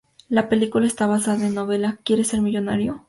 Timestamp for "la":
0.29-0.49, 1.53-1.61